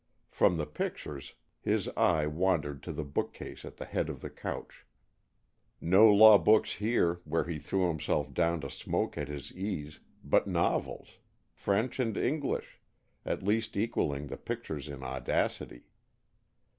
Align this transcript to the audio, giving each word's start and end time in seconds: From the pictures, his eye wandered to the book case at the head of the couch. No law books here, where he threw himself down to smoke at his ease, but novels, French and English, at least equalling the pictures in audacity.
From 0.31 0.57
the 0.57 0.65
pictures, 0.65 1.35
his 1.61 1.87
eye 1.89 2.25
wandered 2.25 2.81
to 2.81 2.91
the 2.91 3.03
book 3.03 3.33
case 3.35 3.63
at 3.63 3.77
the 3.77 3.85
head 3.85 4.09
of 4.09 4.21
the 4.21 4.31
couch. 4.31 4.83
No 5.79 6.09
law 6.11 6.39
books 6.39 6.77
here, 6.77 7.21
where 7.23 7.43
he 7.43 7.59
threw 7.59 7.87
himself 7.87 8.33
down 8.33 8.61
to 8.61 8.69
smoke 8.71 9.15
at 9.15 9.27
his 9.27 9.53
ease, 9.53 9.99
but 10.23 10.47
novels, 10.47 11.19
French 11.51 11.99
and 11.99 12.17
English, 12.17 12.79
at 13.27 13.43
least 13.43 13.77
equalling 13.77 14.25
the 14.25 14.37
pictures 14.37 14.87
in 14.89 15.03
audacity. 15.03 15.83